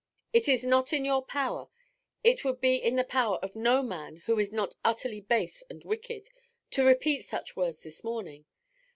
It 0.33 0.47
is 0.47 0.63
not 0.63 0.93
in 0.93 1.05
your 1.05 1.23
power 1.23 1.69
it 2.23 2.43
would 2.43 2.59
be 2.59 2.75
in 2.77 2.95
the 2.95 3.03
power 3.03 3.35
of 3.43 3.55
no 3.55 3.83
man 3.83 4.23
who 4.25 4.39
is 4.39 4.51
not 4.51 4.73
utterly 4.83 5.21
base 5.21 5.61
and 5.69 5.83
wicked 5.83 6.27
to 6.71 6.83
repeat 6.83 7.21
such 7.23 7.55
words 7.55 7.81
this 7.83 8.03
morning. 8.03 8.45